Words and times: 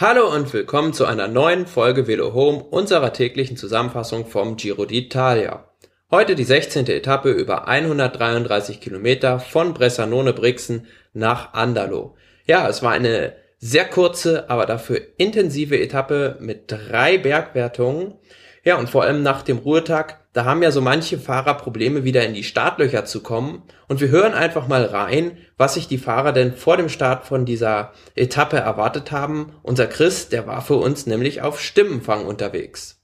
Hallo 0.00 0.32
und 0.32 0.52
willkommen 0.52 0.92
zu 0.92 1.06
einer 1.06 1.26
neuen 1.26 1.66
Folge 1.66 2.06
Velo 2.06 2.32
Home 2.32 2.62
unserer 2.62 3.12
täglichen 3.12 3.56
Zusammenfassung 3.56 4.26
vom 4.26 4.54
Giro 4.54 4.84
d'Italia. 4.84 5.64
Heute 6.12 6.36
die 6.36 6.44
16. 6.44 6.86
Etappe 6.86 7.32
über 7.32 7.66
133 7.66 8.80
Kilometer 8.80 9.40
von 9.40 9.74
Bressanone-Brixen 9.74 10.86
nach 11.14 11.52
Andalo. 11.52 12.14
Ja, 12.46 12.68
es 12.68 12.80
war 12.80 12.92
eine 12.92 13.34
sehr 13.58 13.86
kurze, 13.86 14.48
aber 14.48 14.66
dafür 14.66 15.00
intensive 15.16 15.80
Etappe 15.80 16.36
mit 16.38 16.70
drei 16.70 17.18
Bergwertungen. 17.18 18.14
Ja, 18.62 18.76
und 18.78 18.88
vor 18.88 19.02
allem 19.02 19.24
nach 19.24 19.42
dem 19.42 19.58
Ruhetag, 19.58 20.17
da 20.32 20.44
haben 20.44 20.62
ja 20.62 20.70
so 20.70 20.80
manche 20.80 21.18
Fahrer 21.18 21.54
Probleme, 21.54 22.04
wieder 22.04 22.24
in 22.24 22.34
die 22.34 22.44
Startlöcher 22.44 23.04
zu 23.04 23.22
kommen. 23.22 23.62
Und 23.88 24.00
wir 24.00 24.08
hören 24.08 24.34
einfach 24.34 24.68
mal 24.68 24.84
rein, 24.84 25.38
was 25.56 25.74
sich 25.74 25.88
die 25.88 25.98
Fahrer 25.98 26.32
denn 26.32 26.54
vor 26.54 26.76
dem 26.76 26.88
Start 26.88 27.26
von 27.26 27.44
dieser 27.44 27.92
Etappe 28.14 28.58
erwartet 28.58 29.10
haben. 29.10 29.52
Unser 29.62 29.86
Chris, 29.86 30.28
der 30.28 30.46
war 30.46 30.60
für 30.60 30.76
uns 30.76 31.06
nämlich 31.06 31.42
auf 31.42 31.60
Stimmenfang 31.60 32.26
unterwegs. 32.26 33.00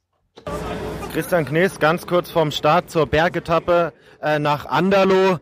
Christian 1.12 1.44
Knees, 1.44 1.78
ganz 1.78 2.06
kurz 2.06 2.30
vorm 2.30 2.50
Start 2.50 2.90
zur 2.90 3.06
Bergetappe 3.06 3.92
äh, 4.20 4.38
nach 4.38 4.66
Andalo. 4.66 5.38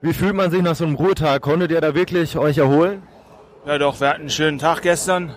Wie 0.00 0.12
fühlt 0.12 0.34
man 0.34 0.50
sich 0.50 0.62
nach 0.62 0.74
so 0.74 0.84
einem 0.84 0.96
Ruhetag? 0.96 1.40
Konntet 1.42 1.70
ihr 1.70 1.80
da 1.80 1.94
wirklich 1.94 2.36
euch 2.36 2.58
erholen? 2.58 3.04
Ja 3.64 3.78
doch, 3.78 4.00
wir 4.00 4.08
hatten 4.08 4.22
einen 4.22 4.30
schönen 4.30 4.58
Tag 4.58 4.82
gestern. 4.82 5.36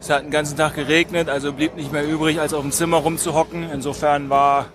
Es 0.00 0.08
hat 0.08 0.22
den 0.22 0.30
ganzen 0.30 0.56
Tag 0.56 0.76
geregnet, 0.76 1.28
also 1.28 1.52
blieb 1.52 1.74
nicht 1.74 1.92
mehr 1.92 2.06
übrig, 2.06 2.40
als 2.40 2.54
auf 2.54 2.62
dem 2.62 2.70
Zimmer 2.70 2.98
rumzuhocken. 2.98 3.68
Insofern 3.72 4.30
war, 4.30 4.66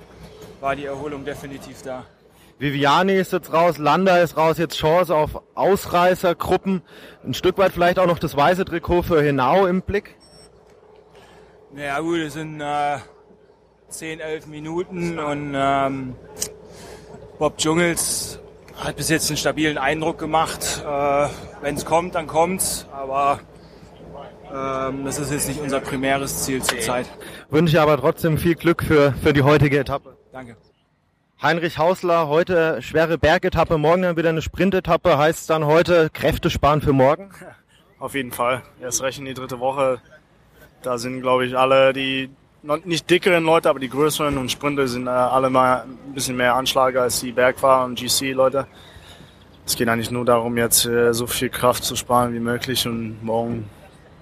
war 0.64 0.78
die 0.78 0.86
Erholung 0.86 1.26
definitiv 1.26 1.82
da. 1.82 2.06
Viviani 2.58 3.14
ist 3.16 3.34
jetzt 3.34 3.52
raus, 3.52 3.78
Landa 3.78 4.20
ist 4.20 4.38
raus, 4.38 4.58
jetzt 4.58 4.78
Chance 4.78 5.14
auf 5.14 5.42
Ausreißergruppen. 5.56 6.82
Ein 7.26 7.34
Stück 7.34 7.58
weit 7.58 7.74
vielleicht 7.74 8.00
auch 8.00 8.08
noch 8.08 8.18
das 8.18 8.38
weiße 8.38 8.64
Trikot 8.64 9.04
für 9.04 9.22
Hinau 9.22 9.66
im 9.66 9.82
Blick. 9.82 10.16
Naja 11.74 12.00
gut, 12.00 12.20
es 12.20 12.34
sind 12.34 12.62
äh, 12.62 12.98
10, 13.90 14.22
11 14.22 14.48
Minuten 14.48 15.20
und 15.20 15.54
ähm, 15.54 16.16
Bob 17.40 17.58
Dschungels 17.58 18.40
hat 18.78 18.96
bis 18.96 19.10
jetzt 19.10 19.30
einen 19.30 19.38
stabilen 19.38 19.78
Eindruck 19.78 20.18
gemacht. 20.18 20.82
Äh, 20.88 21.28
Wenn 21.62 21.76
es 21.76 21.84
kommt, 21.84 22.16
dann 22.16 22.28
kommt's, 22.28 22.88
aber 22.94 23.42
ähm, 24.50 25.04
das 25.04 25.20
ist 25.20 25.30
jetzt 25.30 25.50
nicht 25.50 25.60
unser 25.60 25.82
primäres 25.82 26.46
Ziel 26.46 26.64
zurzeit. 26.64 27.08
Wünsche 27.50 27.82
aber 27.82 27.98
trotzdem 27.98 28.38
viel 28.38 28.56
Glück 28.56 28.82
für, 28.82 29.14
für 29.22 29.34
die 29.34 29.42
heutige 29.42 29.78
Etappe. 29.78 30.23
Danke. 30.34 30.58
Heinrich 31.44 31.78
Hausler, 31.78 32.28
heute 32.28 32.82
schwere 32.82 33.20
Bergetappe, 33.20 33.78
morgen 33.78 34.02
dann 34.02 34.18
wieder 34.18 34.30
eine 34.30 34.42
Sprintetappe. 34.42 35.20
Heißt 35.20 35.48
dann 35.48 35.66
heute 35.66 36.10
Kräfte 36.10 36.50
sparen 36.50 36.82
für 36.82 36.92
morgen? 36.92 37.30
Auf 38.00 38.16
jeden 38.16 38.32
Fall. 38.32 38.64
Erst 38.82 39.04
recht 39.04 39.20
in 39.20 39.26
die 39.26 39.36
dritte 39.36 39.60
Woche. 39.60 40.02
Da 40.82 40.98
sind, 40.98 41.22
glaube 41.22 41.46
ich, 41.46 41.56
alle 41.56 41.94
die 41.94 42.32
nicht 42.84 43.08
dickeren 43.12 43.44
Leute, 43.44 43.70
aber 43.70 43.80
die 43.80 43.90
größeren 43.90 44.36
und 44.40 44.50
Sprinter 44.50 44.88
sind 44.88 45.06
äh, 45.06 45.12
alle 45.12 45.52
mal 45.52 45.84
ein 45.84 46.14
bisschen 46.16 46.36
mehr 46.36 46.56
Anschlag 46.56 46.96
als 46.96 47.20
die 47.20 47.32
Bergfahrer 47.32 47.86
und 47.86 48.00
GC-Leute. 48.00 48.66
Es 49.68 49.76
geht 49.76 49.88
eigentlich 49.88 50.10
nur 50.10 50.26
darum, 50.26 50.58
jetzt 50.58 50.86
äh, 50.86 51.14
so 51.14 51.28
viel 51.28 51.50
Kraft 51.50 51.84
zu 51.84 51.96
sparen 51.96 52.34
wie 52.34 52.40
möglich 52.40 52.88
und 52.88 53.24
morgen 53.24 53.70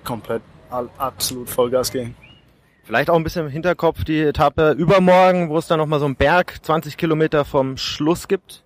komplett 0.04 0.42
all, 0.70 0.90
absolut 0.98 1.50
Vollgas 1.50 1.90
gehen. 1.90 2.16
Vielleicht 2.84 3.10
auch 3.10 3.16
ein 3.16 3.24
bisschen 3.24 3.46
im 3.46 3.52
Hinterkopf 3.52 4.04
die 4.04 4.22
Etappe 4.22 4.72
übermorgen, 4.72 5.50
wo 5.50 5.58
es 5.58 5.68
dann 5.68 5.78
nochmal 5.78 6.00
so 6.00 6.06
einen 6.06 6.16
Berg 6.16 6.64
20 6.64 6.98
Kilometer 6.98 7.46
vom 7.46 7.78
Schluss 7.78 8.28
gibt. 8.28 8.64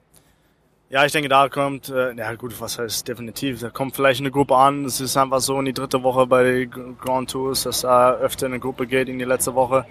Ja, 0.89 1.03
ich 1.03 1.11
denke, 1.11 1.29
da 1.29 1.49
kommt, 1.49 1.89
äh, 1.89 2.13
ja 2.13 2.33
gut, 2.35 2.59
was 2.61 2.79
heißt 2.79 3.07
definitiv, 3.07 3.59
da 3.59 3.69
kommt 3.69 3.95
vielleicht 3.95 4.21
eine 4.21 4.31
Gruppe 4.31 4.55
an. 4.55 4.85
Es 4.85 5.01
ist 5.01 5.17
einfach 5.17 5.41
so 5.41 5.59
in 5.59 5.65
die 5.65 5.73
dritte 5.73 6.03
Woche 6.03 6.27
bei 6.27 6.43
den 6.43 6.97
Grand 6.97 7.31
Tours, 7.31 7.63
dass 7.63 7.81
da 7.81 8.13
öfter 8.13 8.45
eine 8.45 8.59
Gruppe 8.59 8.87
geht 8.87 9.09
in 9.09 9.19
die 9.19 9.25
letzte 9.25 9.55
Woche. 9.55 9.85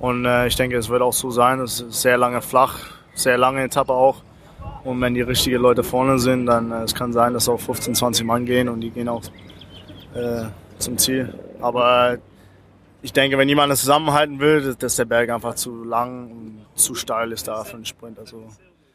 Und 0.00 0.24
äh, 0.24 0.46
ich 0.46 0.56
denke, 0.56 0.76
es 0.76 0.88
wird 0.88 1.02
auch 1.02 1.12
so 1.12 1.30
sein. 1.30 1.60
Es 1.60 1.80
ist 1.80 2.00
sehr 2.00 2.16
lange 2.16 2.40
flach, 2.40 2.78
sehr 3.14 3.36
lange 3.36 3.62
Etappe 3.62 3.92
auch. 3.92 4.22
Und 4.82 5.00
wenn 5.00 5.14
die 5.14 5.20
richtigen 5.20 5.60
Leute 5.60 5.84
vorne 5.84 6.18
sind, 6.18 6.46
dann 6.46 6.72
äh, 6.72 6.82
es 6.82 6.94
kann 6.94 7.12
sein, 7.12 7.34
dass 7.34 7.48
auch 7.48 7.60
15, 7.60 7.94
20 7.94 8.26
Mann 8.26 8.46
gehen 8.46 8.68
und 8.68 8.80
die 8.80 8.90
gehen 8.90 9.08
auch 9.08 9.22
äh, 10.14 10.44
zum 10.78 10.96
Ziel. 10.96 11.34
Aber 11.60 12.18
ich 13.02 13.12
denke, 13.12 13.38
wenn 13.38 13.48
jemand 13.48 13.70
das 13.72 13.80
zusammenhalten 13.80 14.40
will, 14.40 14.74
dass 14.78 14.96
der 14.96 15.04
Berg 15.04 15.30
einfach 15.30 15.54
zu 15.54 15.84
lang 15.84 16.30
und 16.30 16.66
zu 16.74 16.94
steil 16.94 17.32
ist 17.32 17.48
da 17.48 17.64
für 17.64 17.76
einen 17.76 17.84
Sprint. 17.86 18.18
Also 18.18 18.44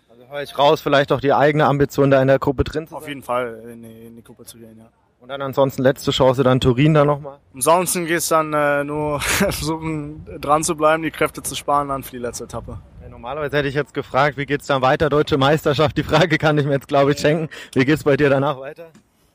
Also 0.09 0.27
höre 0.29 0.41
ich 0.43 0.57
raus, 0.57 0.81
vielleicht 0.81 1.11
auch 1.11 1.19
die 1.21 1.33
eigene 1.33 1.65
Ambition, 1.65 2.11
da 2.11 2.21
in 2.21 2.27
der 2.27 2.39
Gruppe 2.39 2.63
drin 2.63 2.87
zu 2.87 2.95
auf 2.95 3.03
sein. 3.03 3.09
jeden 3.09 3.23
Fall 3.23 3.61
in 3.71 3.83
die, 3.83 4.07
in 4.07 4.15
die 4.15 4.23
Gruppe 4.23 4.45
zu 4.45 4.57
gehen, 4.57 4.77
ja. 4.77 4.85
Und 5.19 5.29
dann 5.29 5.41
ansonsten 5.41 5.81
letzte 5.81 6.11
Chance, 6.11 6.43
dann 6.43 6.59
Turin 6.59 6.93
da 6.93 7.03
nochmal. 7.03 7.39
Ansonsten 7.55 8.05
geht 8.05 8.19
es 8.19 8.27
dann 8.27 8.53
äh, 8.53 8.83
nur 8.83 9.19
versuchen, 9.21 10.23
dran 10.39 10.63
zu 10.63 10.75
bleiben, 10.75 11.01
die 11.01 11.09
Kräfte 11.09 11.41
zu 11.41 11.55
sparen 11.55 11.87
dann 11.87 12.03
für 12.03 12.11
die 12.11 12.19
letzte 12.19 12.43
Etappe. 12.43 12.77
Ja, 13.01 13.09
normalerweise 13.09 13.57
hätte 13.57 13.67
ich 13.67 13.73
jetzt 13.73 13.95
gefragt, 13.95 14.37
wie 14.37 14.45
geht's 14.45 14.67
dann 14.67 14.83
weiter, 14.83 15.09
Deutsche 15.09 15.39
Meisterschaft? 15.39 15.97
Die 15.97 16.03
Frage 16.03 16.37
kann 16.37 16.59
ich 16.59 16.65
mir 16.67 16.73
jetzt, 16.73 16.87
glaube 16.87 17.13
ich, 17.13 17.17
schenken. 17.19 17.49
Wie 17.73 17.85
geht's 17.85 18.03
bei 18.03 18.17
dir 18.17 18.29
danach 18.29 18.59
weiter? 18.59 18.85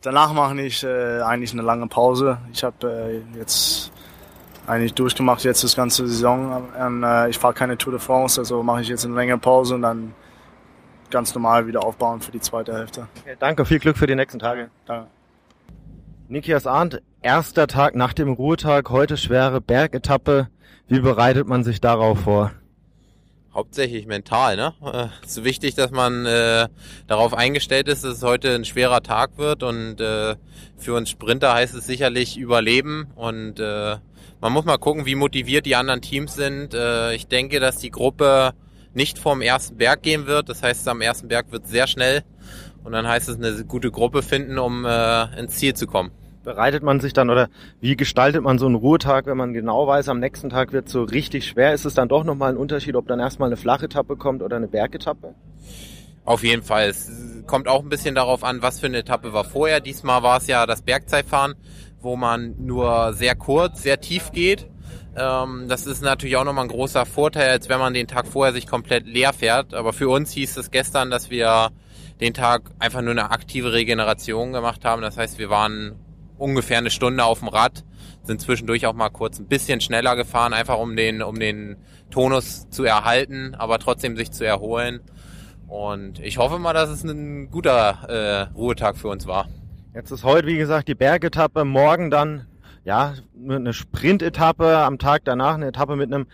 Danach 0.02 0.32
mache 0.32 0.60
ich 0.62 0.84
äh, 0.84 1.22
eigentlich 1.22 1.52
eine 1.52 1.62
lange 1.62 1.88
Pause. 1.88 2.38
Ich 2.52 2.62
habe 2.62 3.22
äh, 3.34 3.38
jetzt 3.38 3.90
eigentlich 4.70 4.94
durchgemacht 4.94 5.44
jetzt 5.44 5.64
das 5.64 5.74
ganze 5.74 6.06
Saison. 6.06 6.68
Und, 6.78 7.02
äh, 7.02 7.28
ich 7.28 7.38
fahre 7.38 7.54
keine 7.54 7.76
Tour 7.76 7.92
de 7.92 8.00
France, 8.00 8.40
also 8.40 8.62
mache 8.62 8.82
ich 8.82 8.88
jetzt 8.88 9.04
eine 9.04 9.14
längere 9.14 9.38
Pause 9.38 9.74
und 9.74 9.82
dann 9.82 10.14
ganz 11.10 11.34
normal 11.34 11.66
wieder 11.66 11.84
aufbauen 11.84 12.20
für 12.20 12.30
die 12.30 12.40
zweite 12.40 12.72
Hälfte. 12.72 13.08
Okay, 13.20 13.36
danke, 13.38 13.64
viel 13.64 13.80
Glück 13.80 13.98
für 13.98 14.06
die 14.06 14.14
nächsten 14.14 14.38
Tage. 14.38 14.70
Danke. 14.86 15.08
Nikias 16.28 16.68
Arndt, 16.68 17.02
erster 17.22 17.66
Tag 17.66 17.96
nach 17.96 18.12
dem 18.12 18.32
Ruhetag, 18.32 18.90
heute 18.90 19.16
schwere 19.16 19.60
Bergetappe. 19.60 20.48
Wie 20.86 21.00
bereitet 21.00 21.48
man 21.48 21.64
sich 21.64 21.80
darauf 21.80 22.20
vor? 22.20 22.52
Hauptsächlich 23.52 24.06
mental, 24.06 24.56
ne? 24.56 24.72
Äh, 24.80 25.08
Es 25.24 25.38
ist 25.38 25.44
wichtig, 25.44 25.74
dass 25.74 25.90
man 25.90 26.24
äh, 26.26 26.68
darauf 27.08 27.34
eingestellt 27.34 27.88
ist, 27.88 28.04
dass 28.04 28.18
es 28.18 28.22
heute 28.22 28.54
ein 28.54 28.64
schwerer 28.64 29.02
Tag 29.02 29.38
wird 29.38 29.64
und 29.64 30.00
äh, 30.00 30.36
für 30.76 30.94
uns 30.94 31.10
Sprinter 31.10 31.52
heißt 31.52 31.74
es 31.74 31.84
sicherlich 31.84 32.38
Überleben 32.38 33.08
und 33.16 33.58
äh, 33.58 33.96
man 34.40 34.52
muss 34.52 34.64
mal 34.64 34.78
gucken, 34.78 35.06
wie 35.06 35.14
motiviert 35.14 35.66
die 35.66 35.76
anderen 35.76 36.00
Teams 36.00 36.34
sind. 36.34 36.74
Äh, 36.74 37.14
ich 37.14 37.26
denke, 37.26 37.60
dass 37.60 37.78
die 37.78 37.90
Gruppe 37.90 38.52
nicht 38.94 39.18
vorm 39.18 39.42
ersten 39.42 39.76
Berg 39.76 40.02
gehen 40.02 40.26
wird. 40.26 40.48
Das 40.48 40.62
heißt, 40.62 40.86
am 40.88 41.00
ersten 41.00 41.28
Berg 41.28 41.52
wird 41.52 41.66
sehr 41.66 41.86
schnell 41.86 42.22
und 42.84 42.92
dann 42.92 43.06
heißt 43.06 43.28
es 43.28 43.36
eine 43.36 43.64
gute 43.64 43.90
Gruppe 43.90 44.22
finden, 44.22 44.58
um 44.58 44.84
äh, 44.84 45.38
ins 45.38 45.56
Ziel 45.56 45.74
zu 45.74 45.86
kommen. 45.86 46.10
Bereitet 46.42 46.82
man 46.82 47.00
sich 47.00 47.12
dann 47.12 47.28
oder 47.28 47.48
wie 47.80 47.96
gestaltet 47.96 48.42
man 48.42 48.58
so 48.58 48.64
einen 48.64 48.74
Ruhetag, 48.74 49.26
wenn 49.26 49.36
man 49.36 49.52
genau 49.52 49.86
weiß, 49.86 50.08
am 50.08 50.20
nächsten 50.20 50.48
Tag 50.48 50.72
wird 50.72 50.88
so 50.88 51.02
richtig 51.02 51.46
schwer? 51.46 51.74
Ist 51.74 51.84
es 51.84 51.92
dann 51.92 52.08
doch 52.08 52.24
nochmal 52.24 52.50
ein 52.50 52.56
Unterschied, 52.56 52.96
ob 52.96 53.06
dann 53.08 53.20
erstmal 53.20 53.50
eine 53.50 53.58
flache 53.58 53.84
Etappe 53.84 54.16
kommt 54.16 54.42
oder 54.42 54.56
eine 54.56 54.68
Bergetappe? 54.68 55.34
Auf 56.24 56.42
jeden 56.42 56.62
Fall. 56.62 56.88
Es 56.88 57.10
kommt 57.46 57.68
auch 57.68 57.82
ein 57.82 57.88
bisschen 57.90 58.14
darauf 58.14 58.42
an, 58.42 58.62
was 58.62 58.80
für 58.80 58.86
eine 58.86 58.98
Etappe 58.98 59.32
war 59.32 59.44
vorher. 59.44 59.80
Diesmal 59.80 60.22
war 60.22 60.38
es 60.38 60.46
ja 60.46 60.66
das 60.66 60.82
Bergzeitfahren, 60.82 61.54
wo 62.00 62.16
man 62.16 62.54
nur 62.58 63.12
sehr 63.12 63.34
kurz, 63.34 63.82
sehr 63.82 64.00
tief 64.00 64.32
geht. 64.32 64.68
Ähm, 65.16 65.66
das 65.68 65.86
ist 65.86 66.02
natürlich 66.02 66.36
auch 66.36 66.44
nochmal 66.44 66.64
ein 66.64 66.70
großer 66.70 67.06
Vorteil, 67.06 67.50
als 67.50 67.68
wenn 67.68 67.78
man 67.78 67.94
den 67.94 68.06
Tag 68.06 68.26
vorher 68.26 68.52
sich 68.52 68.66
komplett 68.66 69.06
leer 69.06 69.32
fährt. 69.32 69.74
Aber 69.74 69.92
für 69.92 70.08
uns 70.08 70.32
hieß 70.32 70.56
es 70.56 70.70
gestern, 70.70 71.10
dass 71.10 71.30
wir 71.30 71.70
den 72.20 72.34
Tag 72.34 72.70
einfach 72.78 73.00
nur 73.02 73.12
eine 73.12 73.30
aktive 73.30 73.72
Regeneration 73.72 74.52
gemacht 74.52 74.84
haben. 74.84 75.02
Das 75.02 75.16
heißt, 75.16 75.38
wir 75.38 75.50
waren 75.50 75.96
ungefähr 76.38 76.78
eine 76.78 76.90
Stunde 76.90 77.24
auf 77.24 77.40
dem 77.40 77.48
Rad, 77.48 77.84
sind 78.22 78.40
zwischendurch 78.40 78.86
auch 78.86 78.94
mal 78.94 79.10
kurz 79.10 79.38
ein 79.38 79.46
bisschen 79.46 79.80
schneller 79.80 80.16
gefahren, 80.16 80.52
einfach 80.52 80.78
um 80.78 80.96
den, 80.96 81.22
um 81.22 81.38
den 81.38 81.76
Tonus 82.10 82.68
zu 82.70 82.84
erhalten, 82.84 83.54
aber 83.54 83.78
trotzdem 83.78 84.16
sich 84.16 84.30
zu 84.32 84.44
erholen. 84.44 85.00
Und 85.68 86.18
ich 86.18 86.38
hoffe 86.38 86.58
mal, 86.58 86.72
dass 86.72 86.90
es 86.90 87.04
ein 87.04 87.50
guter 87.50 88.08
äh, 88.08 88.54
Ruhetag 88.54 88.96
für 88.96 89.08
uns 89.08 89.26
war. 89.26 89.48
Jetzt 89.92 90.12
ist 90.12 90.22
heute, 90.22 90.46
wie 90.46 90.56
gesagt, 90.56 90.86
die 90.86 90.94
Bergetappe, 90.94 91.64
morgen 91.64 92.12
dann, 92.12 92.46
ja, 92.84 93.14
eine 93.48 93.72
Sprintetappe, 93.72 94.78
am 94.78 94.98
Tag 95.00 95.22
danach 95.24 95.54
eine 95.54 95.66
Etappe 95.66 95.96
mit 95.96 96.12
einem 96.12 96.26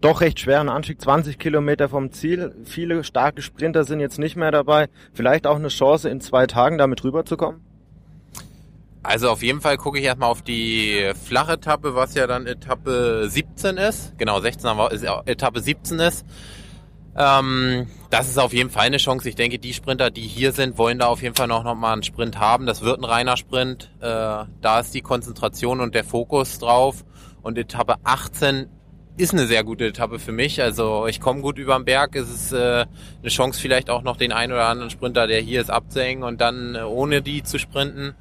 doch 0.00 0.20
recht 0.20 0.40
schweren 0.40 0.68
Anstieg, 0.68 1.00
20 1.00 1.38
Kilometer 1.38 1.88
vom 1.88 2.10
Ziel. 2.10 2.56
Viele 2.64 3.04
starke 3.04 3.40
Sprinter 3.40 3.84
sind 3.84 4.00
jetzt 4.00 4.18
nicht 4.18 4.34
mehr 4.34 4.50
dabei. 4.50 4.88
Vielleicht 5.12 5.46
auch 5.46 5.54
eine 5.56 5.68
Chance, 5.68 6.08
in 6.08 6.20
zwei 6.20 6.48
Tagen 6.48 6.76
damit 6.76 7.04
rüberzukommen? 7.04 7.60
Also 9.04 9.30
auf 9.30 9.44
jeden 9.44 9.60
Fall 9.60 9.76
gucke 9.76 10.00
ich 10.00 10.04
erstmal 10.04 10.30
auf 10.30 10.42
die 10.42 11.12
flache 11.24 11.52
Etappe, 11.52 11.94
was 11.94 12.14
ja 12.14 12.26
dann 12.26 12.46
Etappe 12.46 13.26
17 13.28 13.76
ist. 13.76 14.18
Genau, 14.18 14.40
16 14.40 14.68
aber 14.68 14.90
ist 14.90 15.04
ja 15.04 15.22
Etappe 15.24 15.60
17 15.60 16.00
ist. 16.00 16.26
Ähm, 17.16 17.86
das 18.10 18.28
ist 18.28 18.38
auf 18.38 18.52
jeden 18.52 18.70
Fall 18.70 18.86
eine 18.86 18.96
Chance. 18.96 19.28
Ich 19.28 19.36
denke, 19.36 19.58
die 19.58 19.72
Sprinter, 19.72 20.10
die 20.10 20.22
hier 20.22 20.52
sind, 20.52 20.78
wollen 20.78 20.98
da 20.98 21.06
auf 21.06 21.22
jeden 21.22 21.34
Fall 21.34 21.46
noch, 21.46 21.64
noch 21.64 21.74
mal 21.74 21.92
einen 21.92 22.02
Sprint 22.02 22.38
haben. 22.38 22.66
Das 22.66 22.82
wird 22.82 22.98
ein 22.98 23.04
reiner 23.04 23.36
Sprint. 23.36 23.90
Äh, 24.00 24.06
da 24.60 24.80
ist 24.80 24.94
die 24.94 25.00
Konzentration 25.00 25.80
und 25.80 25.94
der 25.94 26.04
Fokus 26.04 26.58
drauf. 26.58 27.04
Und 27.42 27.58
Etappe 27.58 27.96
18 28.04 28.68
ist 29.16 29.32
eine 29.32 29.46
sehr 29.46 29.62
gute 29.62 29.86
Etappe 29.86 30.18
für 30.18 30.32
mich. 30.32 30.60
Also 30.60 31.06
ich 31.06 31.20
komme 31.20 31.40
gut 31.40 31.58
über 31.58 31.76
den 31.76 31.84
Berg. 31.84 32.16
Es 32.16 32.28
ist 32.28 32.52
äh, 32.52 32.86
eine 33.22 33.28
Chance 33.28 33.60
vielleicht 33.60 33.90
auch 33.90 34.02
noch 34.02 34.16
den 34.16 34.32
einen 34.32 34.52
oder 34.52 34.66
anderen 34.66 34.90
Sprinter, 34.90 35.26
der 35.26 35.40
hier 35.40 35.60
ist, 35.60 35.70
abzuhängen 35.70 36.24
und 36.24 36.40
dann 36.40 36.74
äh, 36.74 36.82
ohne 36.82 37.22
die 37.22 37.42
zu 37.42 37.58
sprinten. 37.58 38.14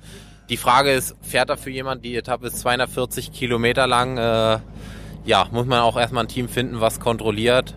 die 0.49 0.57
Frage 0.57 0.91
ist, 0.91 1.15
fährt 1.21 1.49
dafür 1.49 1.71
jemand? 1.71 2.05
Die 2.05 2.15
Etappe 2.15 2.47
ist 2.47 2.59
240 2.59 3.31
Kilometer 3.31 3.87
lang. 3.87 4.17
Äh, 4.17 4.59
ja, 5.25 5.47
muss 5.51 5.65
man 5.65 5.79
auch 5.79 5.97
erstmal 5.97 6.25
ein 6.25 6.27
Team 6.27 6.47
finden, 6.47 6.79
was 6.79 6.99
kontrolliert. 6.99 7.75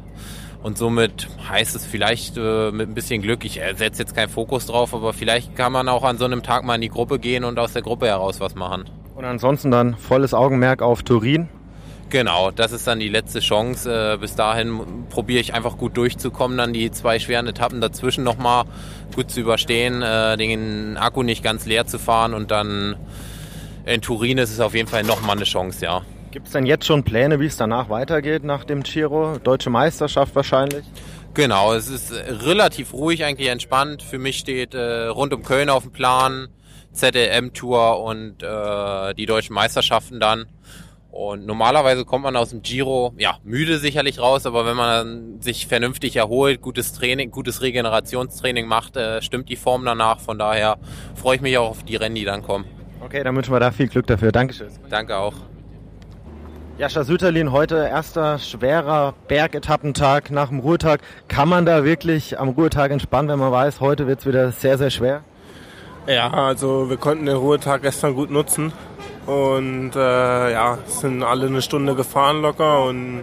Und 0.67 0.77
somit 0.77 1.29
heißt 1.49 1.77
es 1.77 1.87
vielleicht 1.87 2.37
äh, 2.37 2.73
mit 2.73 2.89
ein 2.89 2.95
bisschen 2.95 3.23
Glück, 3.23 3.45
ich 3.45 3.61
setze 3.77 4.03
jetzt 4.03 4.17
keinen 4.17 4.29
Fokus 4.29 4.67
drauf, 4.67 4.95
aber 4.95 5.13
vielleicht 5.13 5.55
kann 5.55 5.71
man 5.71 5.89
auch 5.89 6.03
an 6.03 6.19
so 6.19 6.25
einem 6.25 6.43
Tag 6.43 6.65
mal 6.65 6.75
in 6.75 6.81
die 6.81 6.89
Gruppe 6.89 7.21
gehen 7.21 7.45
und 7.45 7.57
aus 7.61 7.73
der 7.73 7.83
Gruppe 7.83 8.09
heraus 8.09 8.41
was 8.41 8.57
machen. 8.57 8.91
Und 9.15 9.25
ansonsten 9.25 9.71
dann 9.71 9.97
volles 9.97 10.35
Augenmerk 10.35 10.83
auf 10.83 11.05
Turin. 11.05 11.49
Genau, 12.11 12.51
das 12.51 12.73
ist 12.73 12.85
dann 12.85 12.99
die 12.99 13.09
letzte 13.09 13.39
Chance. 13.39 14.15
Äh, 14.15 14.19
bis 14.19 14.35
dahin 14.35 14.81
probiere 15.09 15.39
ich 15.39 15.55
einfach 15.55 15.79
gut 15.79 15.97
durchzukommen, 15.97 16.59
dann 16.59 16.73
die 16.73 16.91
zwei 16.91 17.21
schweren 17.21 17.47
Etappen 17.47 17.81
dazwischen 17.81 18.25
nochmal 18.25 18.65
gut 19.15 19.31
zu 19.31 19.39
überstehen, 19.43 20.03
äh, 20.03 20.37
den 20.37 20.97
Akku 20.97 21.23
nicht 21.23 21.45
ganz 21.45 21.65
leer 21.67 21.87
zu 21.87 22.01
fahren 22.01 22.35
und 22.35 22.51
dann 22.51 22.97
in 23.85 24.03
Turin 24.03 24.39
ist 24.39 24.51
es 24.51 24.59
auf 24.59 24.75
jeden 24.75 24.89
Fall 24.89 25.05
nochmal 25.05 25.37
eine 25.37 25.45
Chance, 25.45 25.85
ja. 25.85 26.03
Gibt 26.37 26.49
es 26.49 26.53
denn 26.53 26.67
jetzt 26.67 26.85
schon 26.85 27.03
Pläne, 27.03 27.41
wie 27.41 27.47
es 27.47 27.57
danach 27.57 27.89
weitergeht 27.89 28.45
nach 28.45 28.65
dem 28.65 28.83
Giro? 28.83 29.39
Deutsche 29.43 29.71
Meisterschaft 29.71 30.37
wahrscheinlich? 30.37 30.85
Genau, 31.33 31.73
es 31.73 31.89
ist 31.89 32.13
relativ 32.13 32.93
ruhig, 32.93 33.25
eigentlich 33.25 33.49
entspannt. 33.49 34.03
Für 34.03 34.19
mich 34.19 34.37
steht 34.37 34.75
äh, 34.75 35.07
rund 35.07 35.33
um 35.33 35.43
Köln 35.43 35.71
auf 35.71 35.85
dem 35.85 35.93
Plan, 35.93 36.49
ZLM-Tour 36.93 38.03
und 38.05 38.43
äh, 38.43 39.15
die 39.15 39.25
deutschen 39.25 39.55
Meisterschaften 39.55 40.21
dann. 40.21 40.45
Und 41.11 41.47
normalerweise 41.47 42.05
kommt 42.05 42.25
man 42.25 42.37
aus 42.37 42.51
dem 42.51 42.61
Giro, 42.61 43.15
ja, 43.17 43.39
müde 43.43 43.79
sicherlich 43.79 44.19
raus, 44.19 44.45
aber 44.45 44.67
wenn 44.67 44.77
man 44.77 45.41
sich 45.41 45.67
vernünftig 45.67 46.17
erholt, 46.17 46.61
gutes 46.61 46.93
Training, 46.93 47.31
gutes 47.31 47.63
Regenerationstraining 47.63 48.67
macht, 48.67 48.99
äh, 48.99 49.23
stimmt 49.23 49.49
die 49.49 49.57
Form 49.57 49.87
danach. 49.87 50.21
Von 50.21 50.39
daher 50.39 50.77
freue 51.15 51.37
ich 51.37 51.41
mich 51.41 51.57
auch 51.57 51.71
auf 51.71 51.83
die 51.83 51.97
Rennen, 51.97 52.15
die 52.15 52.27
dann 52.27 52.43
kommen. 52.43 52.67
Okay, 53.01 53.25
dann 53.25 53.35
wünschen 53.35 53.55
wir 53.55 53.61
da 53.61 53.71
viel 53.71 53.89
Glück 53.89 54.07
dafür. 54.07 54.33
Dankeschön. 54.33 54.69
Danke 54.91 55.17
auch. 55.17 55.33
Jascha 56.79 57.05
Süterlin, 57.05 57.53
heute 57.53 57.77
erster 57.77 58.39
schwerer 58.39 59.15
Bergetappentag 59.29 60.31
nach 60.31 60.51
dem 60.51 60.59
Ruhetag. 60.59 61.01
Kann 61.27 61.49
man 61.49 61.65
da 61.65 61.85
wirklich 61.85 62.39
am 62.39 62.51
Ruhetag 62.51 62.91
entspannen, 62.91 63.31
wenn 63.31 63.39
man 63.39 63.51
weiß, 63.51 63.81
heute 63.81 64.07
wird 64.07 64.21
es 64.21 64.27
wieder 64.27 64.53
sehr, 64.53 64.77
sehr 64.77 64.91
schwer? 64.91 65.23
Ja, 66.07 66.31
also 66.31 66.91
wir 66.91 66.99
konnten 66.99 67.25
den 67.25 67.37
Ruhetag 67.37 67.81
gestern 67.81 68.15
gut 68.15 68.31
nutzen 68.31 68.75
und 69.25 69.97
äh, 69.97 70.53
ja, 70.53 70.77
sind 70.87 71.23
alle 71.23 71.47
eine 71.47 71.63
Stunde 71.63 71.95
gefahren 71.95 72.43
locker 72.43 72.85
und 72.85 73.23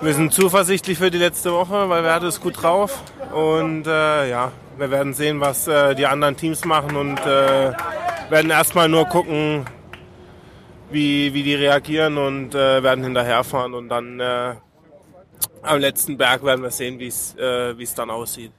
wir 0.00 0.14
sind 0.14 0.32
zuversichtlich 0.32 0.96
für 0.96 1.10
die 1.10 1.18
letzte 1.18 1.52
Woche, 1.52 1.90
weil 1.90 2.02
Werde 2.02 2.28
ist 2.28 2.40
gut 2.40 2.62
drauf 2.62 3.02
und 3.34 3.86
äh, 3.86 4.30
ja, 4.30 4.52
wir 4.78 4.90
werden 4.90 5.12
sehen, 5.12 5.40
was 5.40 5.68
äh, 5.68 5.94
die 5.94 6.06
anderen 6.06 6.38
Teams 6.38 6.64
machen 6.64 6.96
und 6.96 7.18
äh, 7.26 7.72
werden 8.30 8.50
erstmal 8.50 8.88
nur 8.88 9.04
gucken, 9.04 9.66
wie, 10.90 11.34
wie 11.34 11.42
die 11.42 11.54
reagieren 11.54 12.18
und 12.18 12.54
äh, 12.54 12.82
werden 12.82 13.04
hinterherfahren 13.04 13.74
und 13.74 13.88
dann 13.88 14.20
äh, 14.20 14.54
am 15.62 15.80
letzten 15.80 16.16
Berg 16.16 16.44
werden 16.44 16.62
wir 16.62 16.70
sehen, 16.70 16.98
wie 16.98 17.08
es 17.08 17.36
äh, 17.36 17.76
wie 17.76 17.82
es 17.82 17.94
dann 17.94 18.10
aussieht. 18.10 18.52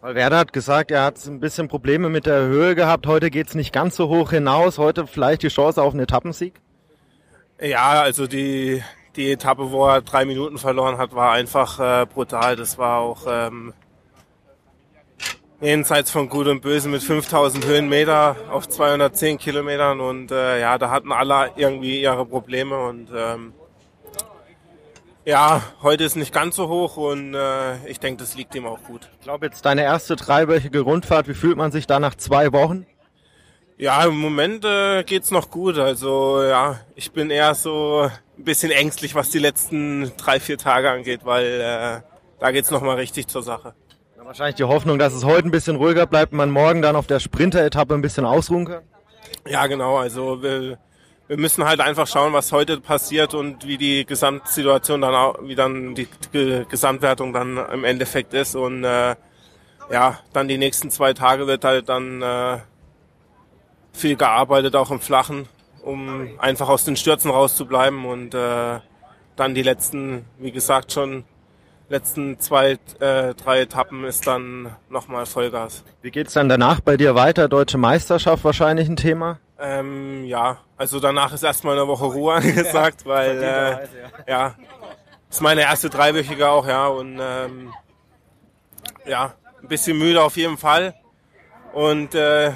Weil 0.00 0.14
Werder 0.14 0.38
hat 0.38 0.52
gesagt, 0.52 0.90
er 0.90 1.04
hat 1.04 1.24
ein 1.26 1.40
bisschen 1.40 1.68
Probleme 1.68 2.08
mit 2.08 2.26
der 2.26 2.42
Höhe 2.42 2.74
gehabt. 2.74 3.06
Heute 3.06 3.30
geht's 3.30 3.54
nicht 3.54 3.72
ganz 3.72 3.96
so 3.96 4.08
hoch 4.08 4.30
hinaus. 4.30 4.78
Heute 4.78 5.06
vielleicht 5.06 5.42
die 5.42 5.48
Chance 5.48 5.82
auf 5.82 5.94
einen 5.94 6.02
Etappensieg? 6.02 6.60
Ja, 7.60 8.02
also 8.02 8.26
die, 8.26 8.82
die 9.16 9.32
Etappe, 9.32 9.70
wo 9.72 9.86
er 9.86 10.02
drei 10.02 10.24
Minuten 10.24 10.58
verloren 10.58 10.98
hat, 10.98 11.14
war 11.14 11.32
einfach 11.32 11.80
äh, 11.80 12.06
brutal. 12.06 12.56
Das 12.56 12.76
war 12.78 13.00
auch 13.00 13.26
ähm, 13.28 13.72
jenseits 15.60 16.10
von 16.10 16.28
Gut 16.28 16.46
und 16.48 16.60
Böse 16.60 16.88
mit 16.88 17.02
5000 17.02 17.64
Höhenmeter 17.66 18.36
auf 18.50 18.68
210 18.68 19.38
Kilometern 19.38 20.00
und 20.00 20.30
äh, 20.30 20.60
ja, 20.60 20.78
da 20.78 20.90
hatten 20.90 21.12
alle 21.12 21.52
irgendwie 21.56 22.00
ihre 22.02 22.26
Probleme 22.26 22.78
und 22.78 23.08
ähm, 23.14 23.52
ja, 25.24 25.62
heute 25.82 26.04
ist 26.04 26.14
nicht 26.14 26.32
ganz 26.32 26.56
so 26.56 26.68
hoch 26.68 26.96
und 26.96 27.34
äh, 27.34 27.84
ich 27.88 27.98
denke, 27.98 28.22
das 28.22 28.36
liegt 28.36 28.54
ihm 28.54 28.66
auch 28.66 28.82
gut. 28.84 29.08
Ich 29.18 29.24
glaube, 29.24 29.46
jetzt 29.46 29.64
deine 29.64 29.82
erste 29.82 30.14
dreiwöchige 30.14 30.80
Rundfahrt, 30.80 31.26
wie 31.26 31.34
fühlt 31.34 31.56
man 31.56 31.72
sich 31.72 31.86
da 31.86 31.98
nach 31.98 32.14
zwei 32.14 32.52
Wochen? 32.52 32.86
Ja, 33.78 34.04
im 34.04 34.18
Moment 34.18 34.64
äh, 34.64 35.02
geht's 35.04 35.30
noch 35.30 35.50
gut. 35.50 35.78
Also 35.78 36.42
ja, 36.42 36.80
ich 36.94 37.12
bin 37.12 37.30
eher 37.30 37.54
so 37.54 38.08
ein 38.38 38.44
bisschen 38.44 38.70
ängstlich, 38.70 39.14
was 39.14 39.30
die 39.30 39.38
letzten 39.38 40.12
drei, 40.16 40.38
vier 40.38 40.58
Tage 40.58 40.90
angeht, 40.90 41.22
weil 41.24 41.60
äh, 41.60 42.00
da 42.38 42.50
geht's 42.52 42.70
noch 42.70 42.82
mal 42.82 42.96
richtig 42.96 43.26
zur 43.26 43.42
Sache. 43.42 43.74
Wahrscheinlich 44.26 44.56
die 44.56 44.64
Hoffnung, 44.64 44.98
dass 44.98 45.14
es 45.14 45.24
heute 45.24 45.46
ein 45.46 45.52
bisschen 45.52 45.76
ruhiger 45.76 46.04
bleibt 46.04 46.32
und 46.32 46.38
man 46.38 46.50
morgen 46.50 46.82
dann 46.82 46.96
auf 46.96 47.06
der 47.06 47.20
Sprinter-Etappe 47.20 47.94
ein 47.94 48.02
bisschen 48.02 48.24
ausruhen 48.24 48.64
kann? 48.64 48.82
Ja, 49.46 49.68
genau. 49.68 49.98
Also 49.98 50.42
wir, 50.42 50.78
wir 51.28 51.36
müssen 51.36 51.62
halt 51.62 51.78
einfach 51.78 52.08
schauen, 52.08 52.32
was 52.32 52.50
heute 52.50 52.80
passiert 52.80 53.34
und 53.34 53.68
wie 53.68 53.78
die 53.78 54.04
Gesamtsituation 54.04 55.00
dann 55.00 55.14
auch, 55.14 55.36
wie 55.42 55.54
dann 55.54 55.94
die 55.94 56.08
Gesamtwertung 56.68 57.32
dann 57.32 57.56
im 57.72 57.84
Endeffekt 57.84 58.34
ist. 58.34 58.56
Und 58.56 58.82
äh, 58.82 59.14
ja, 59.92 60.18
dann 60.32 60.48
die 60.48 60.58
nächsten 60.58 60.90
zwei 60.90 61.12
Tage 61.12 61.46
wird 61.46 61.64
halt 61.64 61.88
dann 61.88 62.20
äh, 62.20 62.58
viel 63.92 64.16
gearbeitet, 64.16 64.74
auch 64.74 64.90
im 64.90 64.98
Flachen, 64.98 65.46
um 65.82 66.30
einfach 66.40 66.68
aus 66.68 66.82
den 66.82 66.96
Stürzen 66.96 67.30
rauszubleiben 67.30 68.04
und 68.04 68.34
äh, 68.34 68.80
dann 69.36 69.54
die 69.54 69.62
letzten, 69.62 70.24
wie 70.38 70.50
gesagt, 70.50 70.90
schon 70.90 71.22
letzten 71.88 72.38
zwei, 72.40 72.78
äh, 73.00 73.34
drei 73.34 73.60
Etappen 73.60 74.04
ist 74.04 74.26
dann 74.26 74.74
nochmal 74.88 75.26
Vollgas. 75.26 75.84
Wie 76.02 76.10
geht's 76.10 76.32
dann 76.32 76.48
danach 76.48 76.80
bei 76.80 76.96
dir 76.96 77.14
weiter? 77.14 77.48
Deutsche 77.48 77.78
Meisterschaft 77.78 78.44
wahrscheinlich 78.44 78.88
ein 78.88 78.96
Thema? 78.96 79.38
Ähm, 79.58 80.24
ja, 80.24 80.58
also 80.76 81.00
danach 81.00 81.32
ist 81.32 81.42
erstmal 81.42 81.78
eine 81.78 81.88
Woche 81.88 82.04
Ruhe 82.04 82.34
angesagt, 82.36 83.02
ja, 83.02 83.08
weil 83.08 83.42
äh, 83.42 83.70
ja. 83.70 83.88
ja, 84.26 84.54
ist 85.30 85.40
meine 85.40 85.62
erste 85.62 85.88
dreiwöchige 85.88 86.48
auch, 86.48 86.66
ja, 86.66 86.86
und 86.88 87.18
ähm, 87.20 87.72
ja, 89.06 89.34
ein 89.62 89.68
bisschen 89.68 89.98
müde 89.98 90.22
auf 90.22 90.36
jeden 90.36 90.58
Fall. 90.58 90.94
Und 91.72 92.14
äh, 92.14 92.52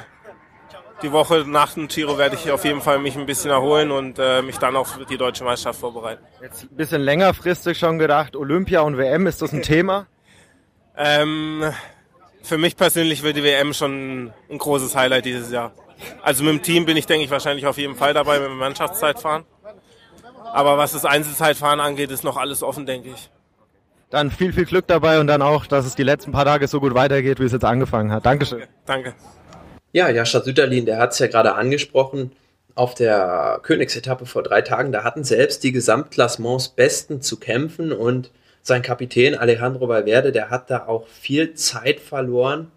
die 1.02 1.12
Woche 1.12 1.44
nach 1.46 1.74
dem 1.74 1.88
Giro 1.88 2.18
werde 2.18 2.36
ich 2.36 2.50
auf 2.50 2.64
jeden 2.64 2.80
Fall 2.80 2.98
mich 2.98 3.16
ein 3.16 3.26
bisschen 3.26 3.50
erholen 3.50 3.90
und 3.90 4.18
äh, 4.18 4.42
mich 4.42 4.58
dann 4.58 4.76
auf 4.76 4.98
die 5.08 5.16
deutsche 5.16 5.44
Meisterschaft 5.44 5.80
vorbereiten. 5.80 6.24
Jetzt 6.42 6.64
ein 6.64 6.76
bisschen 6.76 7.02
längerfristig 7.02 7.78
schon 7.78 7.98
gedacht, 7.98 8.36
Olympia 8.36 8.80
und 8.80 8.96
WM, 8.98 9.26
ist 9.26 9.42
das 9.42 9.52
ein 9.52 9.62
Thema? 9.62 10.06
Ähm, 10.96 11.64
für 12.42 12.58
mich 12.58 12.76
persönlich 12.76 13.22
wird 13.22 13.36
die 13.36 13.44
WM 13.44 13.72
schon 13.72 14.32
ein 14.50 14.58
großes 14.58 14.94
Highlight 14.96 15.24
dieses 15.24 15.50
Jahr. 15.50 15.72
Also 16.22 16.44
mit 16.44 16.52
dem 16.52 16.62
Team 16.62 16.86
bin 16.86 16.96
ich, 16.96 17.06
denke 17.06 17.24
ich, 17.24 17.30
wahrscheinlich 17.30 17.66
auf 17.66 17.78
jeden 17.78 17.94
Fall 17.94 18.14
dabei 18.14 18.38
mit 18.38 18.48
dem 18.48 18.58
Mannschaftszeitfahren. 18.58 19.44
Aber 20.52 20.78
was 20.78 20.92
das 20.92 21.04
Einzelzeitfahren 21.04 21.80
angeht, 21.80 22.10
ist 22.10 22.24
noch 22.24 22.36
alles 22.36 22.62
offen, 22.62 22.86
denke 22.86 23.10
ich. 23.10 23.30
Dann 24.10 24.30
viel, 24.30 24.52
viel 24.52 24.64
Glück 24.64 24.88
dabei 24.88 25.20
und 25.20 25.28
dann 25.28 25.40
auch, 25.40 25.66
dass 25.66 25.86
es 25.86 25.94
die 25.94 26.02
letzten 26.02 26.32
paar 26.32 26.44
Tage 26.44 26.66
so 26.66 26.80
gut 26.80 26.94
weitergeht, 26.94 27.38
wie 27.38 27.44
es 27.44 27.52
jetzt 27.52 27.64
angefangen 27.64 28.10
hat. 28.10 28.26
Dankeschön. 28.26 28.64
Danke. 28.84 29.14
Ja, 29.92 30.08
Jascha 30.08 30.40
Süderlin, 30.40 30.86
der 30.86 30.98
hat 30.98 31.12
es 31.12 31.18
ja 31.18 31.26
gerade 31.26 31.54
angesprochen. 31.54 32.32
Auf 32.76 32.94
der 32.94 33.58
Königsetappe 33.64 34.24
vor 34.24 34.44
drei 34.44 34.62
Tagen, 34.62 34.92
da 34.92 35.02
hatten 35.02 35.24
selbst 35.24 35.64
die 35.64 35.72
Gesamtklassements 35.72 36.68
Besten 36.68 37.20
zu 37.20 37.38
kämpfen 37.38 37.92
und 37.92 38.30
sein 38.62 38.82
Kapitän 38.82 39.34
Alejandro 39.34 39.88
Valverde, 39.88 40.30
der 40.30 40.50
hat 40.50 40.70
da 40.70 40.86
auch 40.86 41.08
viel 41.08 41.54
Zeit 41.54 41.98
verloren. 41.98 42.70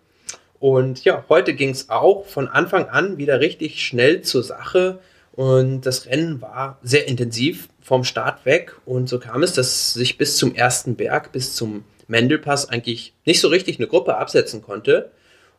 Und 0.60 1.04
ja, 1.04 1.24
heute 1.30 1.54
ging 1.54 1.70
es 1.70 1.90
auch 1.90 2.26
von 2.26 2.48
Anfang 2.48 2.88
an 2.88 3.18
wieder 3.18 3.40
richtig 3.40 3.84
schnell 3.84 4.22
zur 4.22 4.44
Sache. 4.44 5.00
Und 5.34 5.82
das 5.82 6.08
Rennen 6.08 6.42
war 6.42 6.80
sehr 6.82 7.08
intensiv 7.08 7.68
vom 7.82 8.04
Start 8.04 8.46
weg. 8.46 8.76
Und 8.86 9.08
so 9.08 9.20
kam 9.20 9.44
es, 9.44 9.54
dass 9.54 9.94
sich 9.94 10.18
bis 10.18 10.38
zum 10.38 10.56
ersten 10.56 10.96
Berg, 10.96 11.32
bis 11.32 11.54
zum 11.54 11.84
Mendelpass 12.08 12.70
eigentlich 12.70 13.14
nicht 13.26 13.42
so 13.42 13.50
richtig 13.50 13.78
eine 13.78 13.88
Gruppe 13.88 14.18
absetzen 14.18 14.62
konnte. 14.62 15.12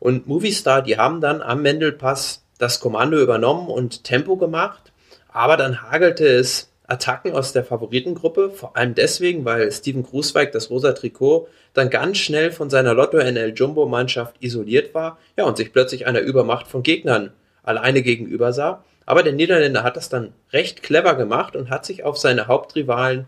Und 0.05 0.27
Movistar, 0.27 0.83
die 0.83 0.99
haben 0.99 1.23
dann 1.23 1.41
am 1.41 1.63
Mendelpass 1.63 2.43
das 2.59 2.79
Kommando 2.79 3.19
übernommen 3.19 3.69
und 3.69 4.05
Tempo 4.05 4.37
gemacht. 4.37 4.93
Aber 5.33 5.57
dann 5.57 5.81
hagelte 5.81 6.27
es 6.27 6.69
Attacken 6.87 7.33
aus 7.33 7.55
der 7.55 7.65
Favoritengruppe, 7.65 8.51
vor 8.51 8.77
allem 8.77 8.95
deswegen, 8.95 9.47
weil 9.47 9.73
Steven 9.73 10.03
Grußweig, 10.03 10.53
das 10.53 10.69
rosa 10.69 10.93
Trikot, 10.93 11.49
dann 11.73 11.89
ganz 11.89 12.19
schnell 12.19 12.53
von 12.53 12.69
seiner 12.69 12.93
Lotto 12.93 13.17
NL 13.17 13.55
Jumbo 13.57 13.87
Mannschaft 13.87 14.37
isoliert 14.41 14.93
war, 14.93 15.17
ja, 15.39 15.45
und 15.45 15.57
sich 15.57 15.73
plötzlich 15.73 16.07
einer 16.07 16.21
Übermacht 16.21 16.67
von 16.67 16.83
Gegnern 16.83 17.33
alleine 17.63 18.03
gegenüber 18.03 18.53
sah. 18.53 18.85
Aber 19.07 19.23
der 19.23 19.33
Niederländer 19.33 19.85
hat 19.85 19.97
das 19.97 20.11
dann 20.11 20.35
recht 20.53 20.83
clever 20.83 21.15
gemacht 21.15 21.57
und 21.57 21.71
hat 21.71 21.87
sich 21.87 22.05
auf 22.05 22.19
seine 22.19 22.47
Hauptrivalen 22.47 23.25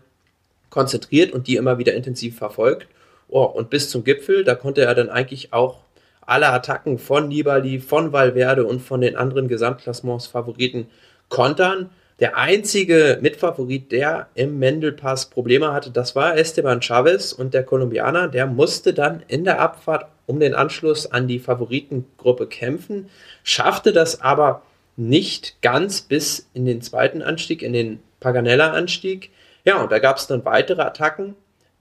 konzentriert 0.69 1.31
und 1.31 1.47
die 1.47 1.55
immer 1.55 1.79
wieder 1.79 1.95
intensiv 1.95 2.37
verfolgt. 2.37 2.85
Oh, 3.29 3.45
und 3.45 3.71
bis 3.71 3.89
zum 3.89 4.03
Gipfel, 4.03 4.43
da 4.43 4.53
konnte 4.53 4.81
er 4.81 4.93
dann 4.93 5.09
eigentlich 5.09 5.53
auch 5.53 5.86
alle 6.27 6.49
Attacken 6.49 6.99
von 6.99 7.27
Nibali, 7.27 7.79
von 7.79 8.13
Valverde 8.13 8.65
und 8.65 8.81
von 8.81 9.01
den 9.01 9.15
anderen 9.15 9.47
Gesamtklassements-Favoriten 9.47 10.87
kontern. 11.29 11.89
Der 12.19 12.37
einzige 12.37 13.19
Mitfavorit, 13.21 13.91
der 13.91 14.27
im 14.35 14.59
Mendelpass 14.59 15.29
Probleme 15.29 15.71
hatte, 15.73 15.91
das 15.91 16.15
war 16.15 16.37
Esteban 16.37 16.81
Chavez 16.81 17.31
und 17.31 17.53
der 17.53 17.63
Kolumbianer, 17.63 18.27
der 18.27 18.45
musste 18.45 18.93
dann 18.93 19.23
in 19.27 19.43
der 19.43 19.59
Abfahrt 19.59 20.07
um 20.25 20.39
den 20.39 20.53
Anschluss 20.53 21.09
an 21.09 21.27
die 21.27 21.39
Favoritengruppe 21.39 22.47
kämpfen, 22.47 23.09
schaffte 23.43 23.93
das 23.93 24.21
aber 24.21 24.63
nicht 24.97 25.61
ganz 25.61 26.01
bis 26.01 26.49
in 26.53 26.65
den 26.65 26.81
zweiten 26.81 27.21
Anstieg, 27.21 27.61
in 27.61 27.71
den 27.71 27.99
Paganella-Anstieg. 28.19 29.31
Ja, 29.63 29.81
und 29.81 29.91
da 29.91 29.99
gab 29.99 30.17
es 30.17 30.27
dann 30.27 30.43
weitere 30.43 30.81
Attacken, 30.81 31.35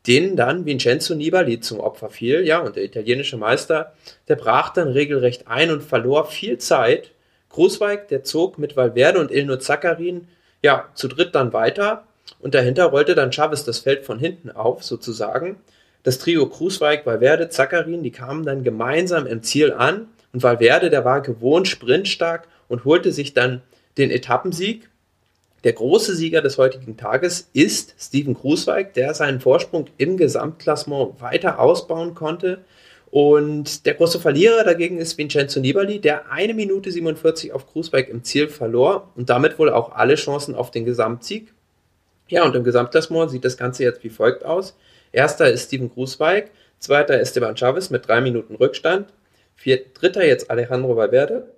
denen 0.06 0.36
dann 0.36 0.66
Vincenzo 0.66 1.14
Nibali 1.14 1.60
zum 1.60 1.80
Opfer 1.80 2.10
fiel. 2.10 2.46
Ja, 2.46 2.60
und 2.60 2.76
der 2.76 2.84
italienische 2.84 3.36
Meister, 3.36 3.94
der 4.28 4.36
brach 4.36 4.72
dann 4.72 4.88
regelrecht 4.88 5.48
ein 5.48 5.70
und 5.70 5.82
verlor 5.82 6.26
viel 6.26 6.58
Zeit. 6.58 7.12
Großweig, 7.50 8.08
der 8.08 8.25
zog 8.25 8.58
mit 8.58 8.76
Valverde 8.76 9.20
und 9.20 9.30
Ilno 9.30 9.56
Zakarin 9.56 10.28
ja 10.62 10.88
zu 10.94 11.08
dritt 11.08 11.34
dann 11.34 11.52
weiter 11.52 12.06
und 12.40 12.54
dahinter 12.54 12.86
rollte 12.86 13.14
dann 13.14 13.32
Chavez 13.32 13.64
das 13.64 13.78
Feld 13.78 14.04
von 14.04 14.18
hinten 14.18 14.50
auf, 14.50 14.84
sozusagen. 14.84 15.56
Das 16.02 16.18
Trio 16.18 16.46
Krusweig, 16.46 17.06
Valverde, 17.06 17.48
Zakarin, 17.48 18.02
die 18.02 18.12
kamen 18.12 18.44
dann 18.44 18.62
gemeinsam 18.62 19.26
im 19.26 19.42
Ziel 19.42 19.72
an 19.72 20.08
und 20.32 20.42
Valverde, 20.42 20.90
der 20.90 21.04
war 21.04 21.20
gewohnt 21.20 21.66
sprintstark 21.66 22.46
und 22.68 22.84
holte 22.84 23.12
sich 23.12 23.34
dann 23.34 23.62
den 23.98 24.10
Etappensieg. 24.10 24.88
Der 25.64 25.72
große 25.72 26.14
Sieger 26.14 26.42
des 26.42 26.58
heutigen 26.58 26.96
Tages 26.96 27.48
ist 27.52 27.94
Steven 27.98 28.34
Krusweig, 28.34 28.94
der 28.94 29.14
seinen 29.14 29.40
Vorsprung 29.40 29.86
im 29.98 30.16
Gesamtklassement 30.16 31.20
weiter 31.20 31.58
ausbauen 31.58 32.14
konnte. 32.14 32.64
Und 33.10 33.86
der 33.86 33.94
große 33.94 34.20
Verlierer 34.20 34.64
dagegen 34.64 34.98
ist 34.98 35.16
Vincenzo 35.16 35.60
Nibali, 35.60 36.00
der 36.00 36.30
eine 36.30 36.54
Minute 36.54 36.90
47 36.92 37.52
auf 37.52 37.66
Krusweig 37.66 38.08
im 38.08 38.22
Ziel 38.25 38.48
verlor 38.48 39.10
und 39.16 39.30
damit 39.30 39.58
wohl 39.58 39.70
auch 39.70 39.92
alle 39.92 40.16
Chancen 40.16 40.54
auf 40.54 40.70
den 40.70 40.84
Gesamtsieg. 40.84 41.52
Ja, 42.28 42.44
und 42.44 42.54
im 42.54 42.64
Gesamtklassement 42.64 43.30
sieht 43.30 43.44
das 43.44 43.56
Ganze 43.56 43.84
jetzt 43.84 44.02
wie 44.04 44.10
folgt 44.10 44.44
aus. 44.44 44.76
Erster 45.12 45.50
ist 45.50 45.66
Steven 45.66 45.92
Krusweig, 45.92 46.50
zweiter 46.78 47.18
Esteban 47.18 47.56
Chavez 47.56 47.90
mit 47.90 48.06
drei 48.06 48.20
Minuten 48.20 48.56
Rückstand, 48.56 49.12
Vier, 49.56 49.80
dritter 49.94 50.25
jetzt 50.25 50.50
Alejandro 50.50 50.96
Valverde 50.96 51.55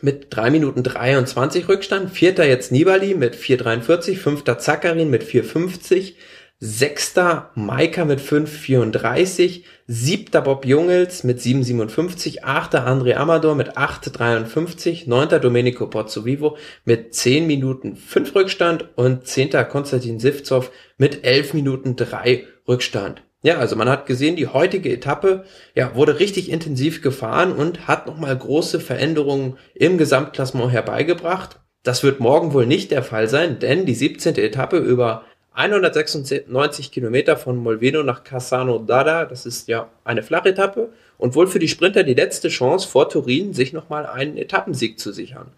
mit 0.00 0.28
3 0.30 0.50
Minuten 0.50 0.82
23 0.82 1.68
Rückstand. 1.68 2.10
Vierter 2.10 2.46
jetzt 2.46 2.72
Nibali 2.72 3.14
mit 3.14 3.36
4,43. 3.36 4.16
Fünfter 4.16 4.58
Zakarin 4.58 5.10
mit 5.10 5.22
4,50. 5.22 6.14
Sechster 6.58 7.50
Maika 7.56 8.04
mit 8.04 8.20
5,34. 8.20 9.64
Siebter 9.88 10.42
Bob 10.42 10.64
Jungels 10.64 11.24
mit 11.24 11.40
7,57. 11.40 12.44
Achter 12.44 12.86
André 12.86 13.14
Amador 13.14 13.54
mit 13.54 13.76
8,53. 13.76 15.08
Neunter 15.08 15.40
Domenico 15.40 15.88
Pozzovivo 15.88 16.56
mit 16.84 17.14
10 17.14 17.46
Minuten 17.46 17.96
5 17.96 18.34
Rückstand. 18.34 18.88
Und 18.96 19.26
zehnter 19.26 19.64
Konstantin 19.64 20.20
Sivtsov 20.20 20.70
mit 20.98 21.24
11 21.24 21.54
Minuten 21.54 21.96
3 21.96 22.46
Rückstand. 22.68 23.22
Ja, 23.42 23.58
also 23.58 23.74
man 23.74 23.88
hat 23.88 24.06
gesehen, 24.06 24.36
die 24.36 24.46
heutige 24.46 24.92
Etappe 24.92 25.44
ja, 25.74 25.94
wurde 25.96 26.20
richtig 26.20 26.50
intensiv 26.50 27.02
gefahren 27.02 27.52
und 27.52 27.88
hat 27.88 28.06
nochmal 28.06 28.36
große 28.36 28.78
Veränderungen 28.78 29.58
im 29.74 29.98
Gesamtklassement 29.98 30.70
herbeigebracht. 30.70 31.58
Das 31.82 32.04
wird 32.04 32.20
morgen 32.20 32.52
wohl 32.52 32.66
nicht 32.66 32.92
der 32.92 33.02
Fall 33.02 33.28
sein, 33.28 33.58
denn 33.58 33.84
die 33.84 33.94
17. 33.94 34.36
Etappe 34.36 34.78
über 34.78 35.24
196 35.54 36.92
Kilometer 36.92 37.36
von 37.36 37.56
Molveno 37.56 38.04
nach 38.04 38.22
Cassano 38.22 38.76
d'Ada, 38.76 39.26
das 39.26 39.44
ist 39.44 39.68
ja 39.68 39.90
eine 40.04 40.22
Flachetappe 40.22 40.90
und 41.18 41.34
wohl 41.34 41.48
für 41.48 41.58
die 41.58 41.68
Sprinter 41.68 42.04
die 42.04 42.14
letzte 42.14 42.48
Chance 42.48 42.88
vor 42.88 43.08
Turin, 43.08 43.52
sich 43.52 43.72
nochmal 43.72 44.06
einen 44.06 44.36
Etappensieg 44.38 44.98
zu 44.98 45.12
sichern. 45.12 45.48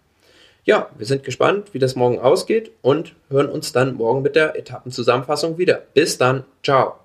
Ja, 0.65 0.89
wir 0.97 1.05
sind 1.05 1.23
gespannt, 1.23 1.73
wie 1.73 1.79
das 1.79 1.95
morgen 1.95 2.19
ausgeht 2.19 2.71
und 2.81 3.13
hören 3.29 3.47
uns 3.47 3.71
dann 3.71 3.93
morgen 3.93 4.23
mit 4.23 4.35
der 4.35 4.57
Etappenzusammenfassung 4.57 5.59
wieder. 5.59 5.83
Bis 5.93 6.17
dann, 6.17 6.43
ciao. 6.63 7.04